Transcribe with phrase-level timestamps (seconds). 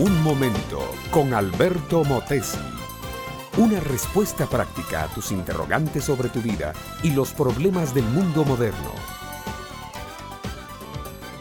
[0.00, 2.56] Un momento con Alberto Motesi.
[3.58, 8.92] Una respuesta práctica a tus interrogantes sobre tu vida y los problemas del mundo moderno.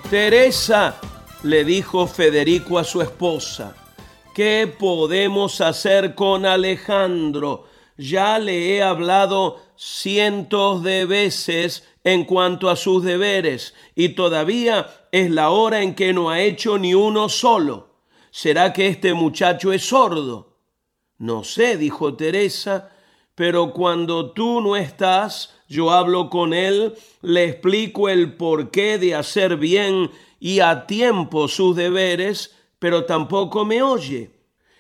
[0.10, 1.00] Teresa,
[1.44, 3.74] le dijo Federico a su esposa,
[4.36, 7.64] ¿qué podemos hacer con Alejandro?
[7.96, 15.32] Ya le he hablado cientos de veces en cuanto a sus deberes y todavía es
[15.32, 17.89] la hora en que no ha hecho ni uno solo.
[18.42, 20.56] ¿Será que este muchacho es sordo?
[21.18, 22.90] No sé, dijo Teresa,
[23.36, 29.58] pero cuando tú no estás, yo hablo con él, le explico el porqué de hacer
[29.58, 34.32] bien y a tiempo sus deberes, pero tampoco me oye.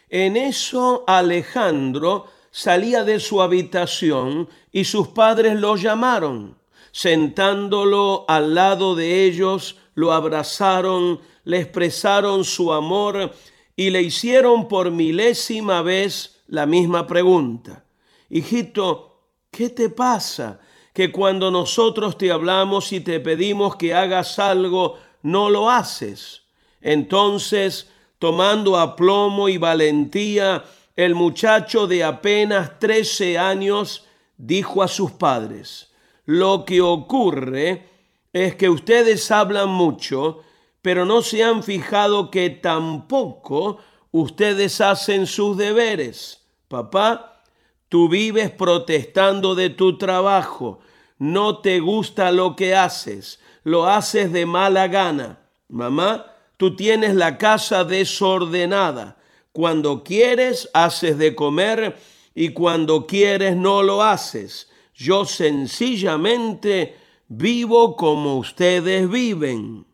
[0.07, 6.57] En eso Alejandro salía de su habitación y sus padres lo llamaron.
[6.93, 11.19] Sentándolo al lado de ellos, lo abrazaron,
[11.49, 13.33] le expresaron su amor
[13.75, 17.85] y le hicieron por milésima vez la misma pregunta.
[18.29, 20.59] Hijito, ¿qué te pasa?
[20.93, 26.43] Que cuando nosotros te hablamos y te pedimos que hagas algo, no lo haces.
[26.81, 30.63] Entonces, tomando aplomo y valentía,
[30.95, 34.05] el muchacho de apenas trece años
[34.37, 35.89] dijo a sus padres,
[36.25, 37.87] lo que ocurre
[38.33, 40.43] es que ustedes hablan mucho,
[40.81, 43.79] pero no se han fijado que tampoco
[44.11, 46.47] ustedes hacen sus deberes.
[46.67, 47.41] Papá,
[47.89, 50.79] tú vives protestando de tu trabajo,
[51.17, 55.39] no te gusta lo que haces, lo haces de mala gana.
[55.67, 56.25] Mamá,
[56.57, 59.17] tú tienes la casa desordenada.
[59.51, 61.97] Cuando quieres, haces de comer
[62.33, 64.69] y cuando quieres, no lo haces.
[64.93, 66.95] Yo sencillamente
[67.27, 69.85] vivo como ustedes viven.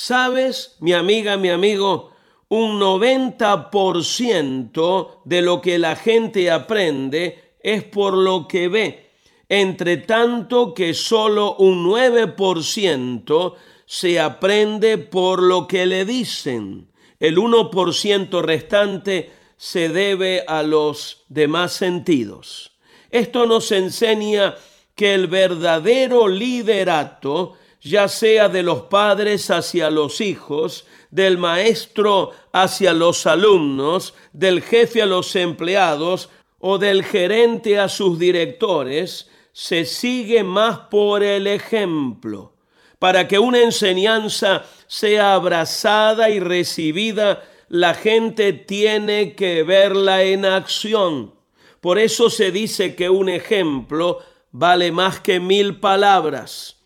[0.00, 2.12] ¿Sabes, mi amiga, mi amigo?
[2.50, 9.10] Un 90% de lo que la gente aprende es por lo que ve,
[9.48, 13.54] entre tanto que solo un 9%
[13.86, 16.92] se aprende por lo que le dicen.
[17.18, 22.70] El 1% restante se debe a los demás sentidos.
[23.10, 24.54] Esto nos enseña
[24.94, 32.92] que el verdadero liderato, ya sea de los padres hacia los hijos, del maestro hacia
[32.92, 36.28] los alumnos, del jefe a los empleados
[36.58, 42.54] o del gerente a sus directores, se sigue más por el ejemplo.
[42.98, 51.34] Para que una enseñanza sea abrazada y recibida, la gente tiene que verla en acción.
[51.80, 54.18] Por eso se dice que un ejemplo
[54.50, 56.77] vale más que mil palabras.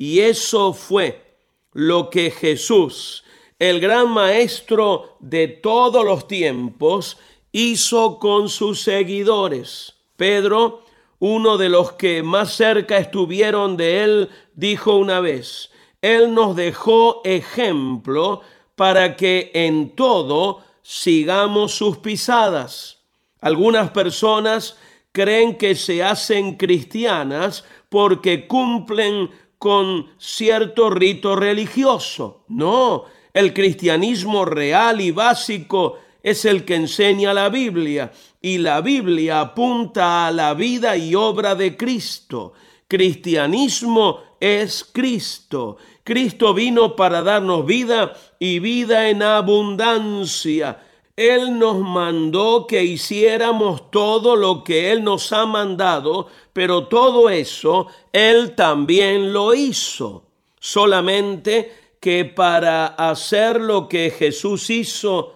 [0.00, 1.36] Y eso fue
[1.74, 3.22] lo que Jesús,
[3.58, 7.18] el gran maestro de todos los tiempos,
[7.52, 9.96] hizo con sus seguidores.
[10.16, 10.86] Pedro,
[11.18, 17.20] uno de los que más cerca estuvieron de él, dijo una vez, Él nos dejó
[17.22, 18.40] ejemplo
[18.76, 23.02] para que en todo sigamos sus pisadas.
[23.42, 24.78] Algunas personas
[25.12, 29.28] creen que se hacen cristianas porque cumplen
[29.60, 32.44] con cierto rito religioso.
[32.48, 33.04] No,
[33.34, 38.10] el cristianismo real y básico es el que enseña la Biblia
[38.40, 42.54] y la Biblia apunta a la vida y obra de Cristo.
[42.88, 45.76] Cristianismo es Cristo.
[46.04, 50.78] Cristo vino para darnos vida y vida en abundancia.
[51.20, 57.88] Él nos mandó que hiciéramos todo lo que Él nos ha mandado, pero todo eso
[58.10, 60.24] Él también lo hizo.
[60.58, 65.34] Solamente que para hacer lo que Jesús hizo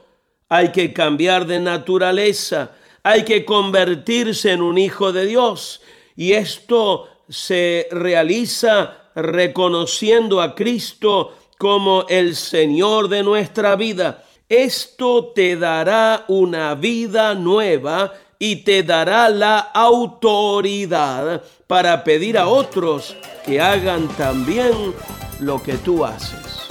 [0.49, 2.72] hay que cambiar de naturaleza,
[3.03, 5.83] hay que convertirse en un hijo de Dios.
[6.16, 15.57] Y esto se realiza reconociendo a Cristo como el Señor de nuestra vida esto te
[15.57, 24.09] dará una vida nueva y te dará la autoridad para pedir a otros que hagan
[24.09, 24.95] también
[25.41, 26.69] lo que tú haces.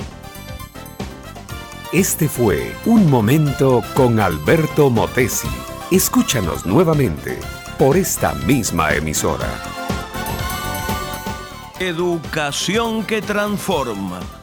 [1.91, 5.47] Este fue Un Momento con Alberto Motesi.
[5.91, 7.39] Escúchanos nuevamente
[7.77, 9.47] por esta misma emisora.
[11.79, 14.42] Educación que transforma.